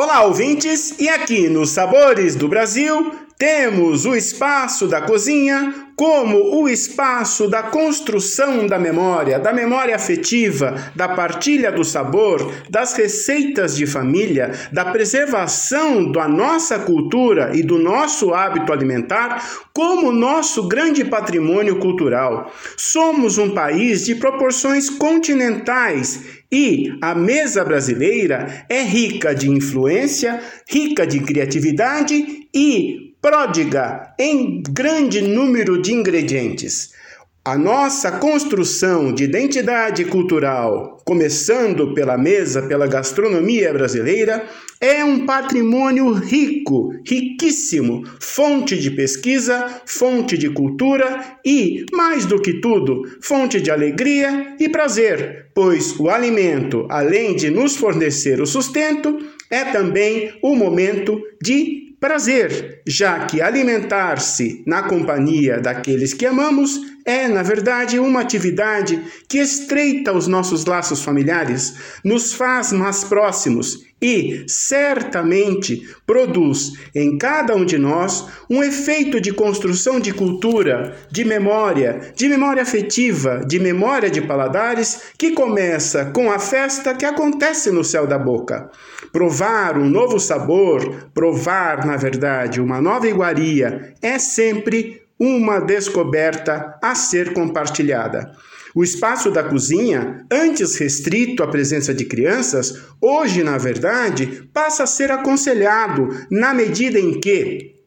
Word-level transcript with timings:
Olá, 0.00 0.22
ouvintes! 0.22 0.94
E 0.96 1.08
aqui 1.08 1.48
nos 1.48 1.70
Sabores 1.70 2.36
do 2.36 2.46
Brasil 2.46 3.16
temos 3.36 4.06
o 4.06 4.14
espaço 4.14 4.86
da 4.86 5.02
cozinha 5.02 5.87
como 5.98 6.62
o 6.62 6.68
espaço 6.68 7.48
da 7.48 7.60
construção 7.60 8.68
da 8.68 8.78
memória, 8.78 9.36
da 9.36 9.52
memória 9.52 9.96
afetiva, 9.96 10.92
da 10.94 11.08
partilha 11.08 11.72
do 11.72 11.84
sabor, 11.84 12.52
das 12.70 12.94
receitas 12.94 13.74
de 13.74 13.84
família, 13.84 14.52
da 14.70 14.84
preservação 14.84 16.12
da 16.12 16.28
nossa 16.28 16.78
cultura 16.78 17.50
e 17.52 17.64
do 17.64 17.80
nosso 17.80 18.32
hábito 18.32 18.72
alimentar 18.72 19.44
como 19.72 20.12
nosso 20.12 20.68
grande 20.68 21.04
patrimônio 21.04 21.80
cultural. 21.80 22.48
Somos 22.76 23.36
um 23.36 23.50
país 23.50 24.04
de 24.04 24.14
proporções 24.14 24.88
continentais 24.88 26.20
e 26.50 26.96
a 27.02 27.12
mesa 27.12 27.64
brasileira 27.64 28.64
é 28.68 28.82
rica 28.82 29.34
de 29.34 29.50
influência, 29.50 30.40
rica 30.68 31.04
de 31.04 31.18
criatividade 31.18 32.46
e 32.54 33.08
pródiga 33.20 34.14
em 34.18 34.62
grande 34.62 35.20
número 35.20 35.80
de 35.82 35.92
ingredientes. 35.92 36.96
A 37.44 37.56
nossa 37.56 38.12
construção 38.12 39.10
de 39.10 39.24
identidade 39.24 40.04
cultural, 40.04 40.98
começando 41.02 41.94
pela 41.94 42.18
mesa, 42.18 42.60
pela 42.62 42.86
gastronomia 42.86 43.72
brasileira, 43.72 44.46
é 44.80 45.02
um 45.02 45.24
patrimônio 45.24 46.12
rico, 46.12 46.92
riquíssimo, 47.06 48.04
fonte 48.20 48.76
de 48.76 48.90
pesquisa, 48.90 49.80
fonte 49.86 50.36
de 50.36 50.50
cultura 50.50 51.38
e, 51.44 51.86
mais 51.90 52.26
do 52.26 52.38
que 52.38 52.60
tudo, 52.60 53.02
fonte 53.22 53.60
de 53.60 53.70
alegria 53.70 54.54
e 54.60 54.68
prazer, 54.68 55.46
pois 55.54 55.98
o 55.98 56.10
alimento, 56.10 56.86
além 56.90 57.34
de 57.34 57.48
nos 57.50 57.76
fornecer 57.76 58.42
o 58.42 58.46
sustento, 58.46 59.18
é 59.50 59.64
também 59.64 60.34
o 60.42 60.54
momento 60.54 61.18
de 61.42 61.87
prazer, 62.00 62.82
já 62.86 63.26
que 63.26 63.40
alimentar-se 63.40 64.62
na 64.66 64.82
companhia 64.82 65.60
daqueles 65.60 66.14
que 66.14 66.26
amamos 66.26 66.80
é, 67.08 67.26
na 67.26 67.42
verdade, 67.42 67.98
uma 67.98 68.20
atividade 68.20 69.02
que 69.26 69.38
estreita 69.38 70.12
os 70.12 70.26
nossos 70.26 70.66
laços 70.66 71.02
familiares, 71.02 71.74
nos 72.04 72.34
faz 72.34 72.70
mais 72.70 73.02
próximos 73.02 73.82
e 74.00 74.44
certamente 74.46 75.88
produz 76.06 76.72
em 76.94 77.16
cada 77.16 77.56
um 77.56 77.64
de 77.64 77.78
nós 77.78 78.26
um 78.50 78.62
efeito 78.62 79.22
de 79.22 79.32
construção 79.32 79.98
de 79.98 80.12
cultura, 80.12 80.96
de 81.10 81.24
memória, 81.24 82.12
de 82.14 82.28
memória 82.28 82.62
afetiva, 82.62 83.40
de 83.46 83.58
memória 83.58 84.10
de 84.10 84.20
paladares, 84.20 85.00
que 85.16 85.30
começa 85.30 86.10
com 86.12 86.30
a 86.30 86.38
festa 86.38 86.94
que 86.94 87.06
acontece 87.06 87.70
no 87.70 87.82
céu 87.82 88.06
da 88.06 88.18
boca. 88.18 88.70
Provar 89.12 89.78
um 89.78 89.88
novo 89.88 90.18
sabor, 90.18 91.10
provar, 91.14 91.86
na 91.86 91.96
verdade, 91.96 92.60
uma 92.60 92.80
nova 92.80 93.08
iguaria, 93.08 93.94
é 94.02 94.18
sempre 94.18 95.02
uma 95.18 95.58
descoberta 95.58 96.78
a 96.82 96.94
ser 96.94 97.32
compartilhada. 97.32 98.32
O 98.74 98.84
espaço 98.84 99.30
da 99.30 99.42
cozinha, 99.42 100.24
antes 100.30 100.76
restrito 100.76 101.42
à 101.42 101.48
presença 101.48 101.92
de 101.92 102.04
crianças, 102.04 102.82
hoje, 103.00 103.42
na 103.42 103.58
verdade, 103.58 104.48
passa 104.52 104.84
a 104.84 104.86
ser 104.86 105.10
aconselhado 105.10 106.08
na 106.30 106.54
medida 106.54 106.98
em 106.98 107.18
que 107.18 107.77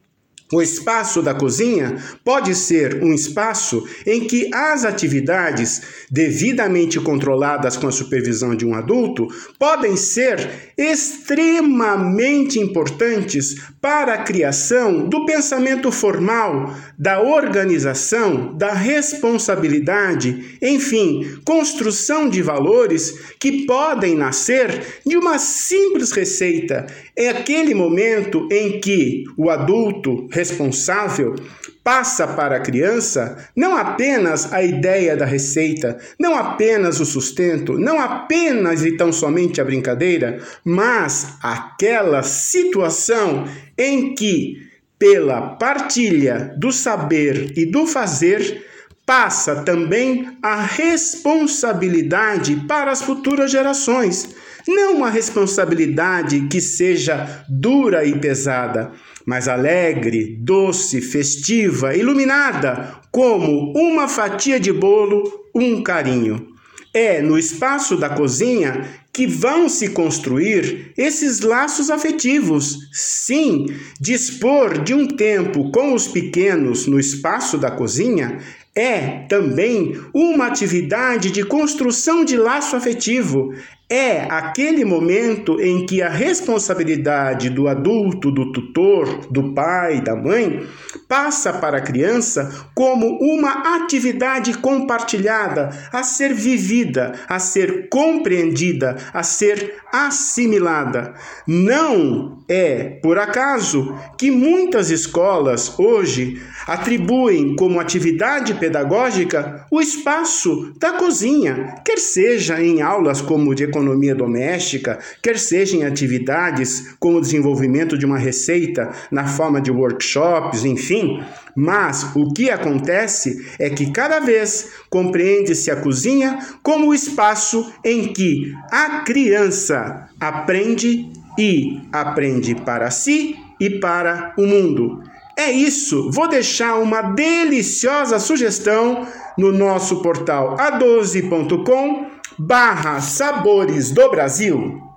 o 0.52 0.60
espaço 0.60 1.22
da 1.22 1.34
cozinha 1.34 1.96
pode 2.22 2.54
ser 2.54 3.02
um 3.02 3.14
espaço 3.14 3.86
em 4.06 4.20
que 4.26 4.50
as 4.52 4.84
atividades, 4.84 5.80
devidamente 6.10 7.00
controladas 7.00 7.76
com 7.76 7.88
a 7.88 7.92
supervisão 7.92 8.54
de 8.54 8.66
um 8.66 8.74
adulto, 8.74 9.26
podem 9.58 9.96
ser 9.96 10.72
extremamente 10.76 12.58
importantes 12.58 13.56
para 13.80 14.14
a 14.14 14.22
criação 14.22 15.08
do 15.08 15.24
pensamento 15.24 15.90
formal, 15.90 16.74
da 16.98 17.20
organização, 17.20 18.56
da 18.56 18.72
responsabilidade, 18.72 20.58
enfim, 20.60 21.38
construção 21.44 22.28
de 22.28 22.42
valores 22.42 23.34
que 23.40 23.64
podem 23.66 24.14
nascer 24.14 25.00
de 25.06 25.16
uma 25.16 25.38
simples 25.38 26.12
receita. 26.12 26.86
É 27.16 27.28
aquele 27.28 27.74
momento 27.74 28.48
em 28.50 28.80
que 28.80 29.24
o 29.36 29.50
adulto 29.50 30.28
responsável 30.42 31.36
passa 31.84 32.26
para 32.26 32.56
a 32.56 32.60
criança 32.60 33.48
não 33.56 33.76
apenas 33.76 34.52
a 34.52 34.62
ideia 34.62 35.16
da 35.16 35.24
receita, 35.24 35.98
não 36.18 36.34
apenas 36.34 37.00
o 37.00 37.06
sustento, 37.06 37.78
não 37.78 38.00
apenas 38.00 38.84
e 38.84 38.96
tão 38.96 39.12
somente 39.12 39.60
a 39.60 39.64
brincadeira, 39.64 40.40
mas 40.64 41.36
aquela 41.40 42.22
situação 42.22 43.46
em 43.78 44.14
que, 44.14 44.68
pela 44.98 45.56
partilha 45.56 46.54
do 46.58 46.72
saber 46.72 47.52
e 47.56 47.64
do 47.64 47.86
fazer, 47.86 48.66
passa 49.06 49.62
também 49.62 50.36
a 50.42 50.62
responsabilidade 50.62 52.56
para 52.66 52.90
as 52.90 53.02
futuras 53.02 53.50
gerações. 53.50 54.34
Não 54.66 54.96
uma 54.96 55.10
responsabilidade 55.10 56.46
que 56.48 56.60
seja 56.60 57.44
dura 57.48 58.04
e 58.04 58.18
pesada, 58.18 58.92
mas 59.26 59.48
alegre, 59.48 60.36
doce, 60.40 61.00
festiva, 61.00 61.96
iluminada, 61.96 63.00
como 63.10 63.72
uma 63.76 64.08
fatia 64.08 64.58
de 64.58 64.72
bolo, 64.72 65.22
um 65.54 65.82
carinho. 65.82 66.48
É 66.94 67.22
no 67.22 67.38
espaço 67.38 67.96
da 67.96 68.10
cozinha 68.10 68.86
que 69.12 69.26
vão 69.26 69.68
se 69.68 69.88
construir 69.90 70.92
esses 70.96 71.40
laços 71.40 71.90
afetivos. 71.90 72.78
Sim, 72.92 73.66
dispor 74.00 74.82
de 74.82 74.94
um 74.94 75.06
tempo 75.06 75.70
com 75.70 75.94
os 75.94 76.08
pequenos 76.08 76.86
no 76.86 76.98
espaço 76.98 77.58
da 77.58 77.70
cozinha 77.70 78.38
é 78.74 79.26
também 79.28 80.00
uma 80.14 80.46
atividade 80.46 81.30
de 81.30 81.44
construção 81.44 82.24
de 82.24 82.36
laço 82.36 82.74
afetivo. 82.74 83.52
É 83.90 84.22
aquele 84.30 84.86
momento 84.86 85.60
em 85.60 85.84
que 85.84 86.00
a 86.00 86.08
responsabilidade 86.08 87.50
do 87.50 87.68
adulto, 87.68 88.30
do 88.30 88.50
tutor, 88.50 89.26
do 89.30 89.52
pai, 89.52 90.00
da 90.00 90.16
mãe, 90.16 90.66
passa 91.06 91.52
para 91.52 91.76
a 91.76 91.82
criança 91.82 92.70
como 92.74 93.18
uma 93.20 93.76
atividade 93.76 94.56
compartilhada, 94.56 95.68
a 95.92 96.02
ser 96.02 96.32
vivida, 96.32 97.12
a 97.28 97.38
ser 97.38 97.90
compreendida, 97.90 98.96
a 99.12 99.22
ser 99.22 99.74
assimilada. 99.92 101.12
Não 101.46 102.38
é 102.48 102.98
por 103.02 103.18
acaso 103.18 103.94
que 104.16 104.30
muitas 104.30 104.90
escolas 104.90 105.78
hoje 105.78 106.40
atribuem 106.66 107.54
como 107.56 107.78
atividade 107.78 108.54
pedagógica 108.62 109.66
o 109.72 109.80
espaço 109.80 110.72
da 110.78 110.92
cozinha, 110.92 111.74
quer 111.84 111.98
seja 111.98 112.62
em 112.62 112.80
aulas 112.80 113.20
como 113.20 113.56
de 113.56 113.64
economia 113.64 114.14
doméstica, 114.14 115.00
quer 115.20 115.36
seja 115.36 115.76
em 115.76 115.82
atividades 115.82 116.94
como 117.00 117.18
o 117.18 117.20
desenvolvimento 117.20 117.98
de 117.98 118.06
uma 118.06 118.16
receita 118.16 118.92
na 119.10 119.26
forma 119.26 119.60
de 119.60 119.72
workshops, 119.72 120.64
enfim. 120.64 121.20
Mas 121.56 122.14
o 122.14 122.32
que 122.32 122.50
acontece 122.50 123.44
é 123.58 123.68
que 123.68 123.90
cada 123.90 124.20
vez 124.20 124.70
compreende-se 124.88 125.68
a 125.68 125.74
cozinha 125.74 126.38
como 126.62 126.90
o 126.90 126.94
espaço 126.94 127.68
em 127.84 128.12
que 128.12 128.54
a 128.70 129.00
criança 129.00 130.08
aprende 130.20 131.10
e 131.36 131.80
aprende 131.90 132.54
para 132.54 132.92
si 132.92 133.34
e 133.58 133.80
para 133.80 134.32
o 134.38 134.46
mundo. 134.46 135.02
É 135.36 135.50
isso. 135.50 136.10
Vou 136.10 136.28
deixar 136.28 136.78
uma 136.78 137.02
deliciosa 137.02 138.18
sugestão 138.18 139.06
no 139.38 139.50
nosso 139.50 140.02
portal 140.02 140.56
a12.com 140.56 142.06
barra 142.38 143.00
Sabores 143.00 143.90
do 143.90 144.10
Brasil. 144.10 144.91